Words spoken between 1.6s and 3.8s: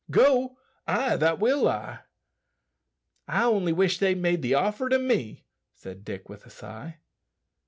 I." "I only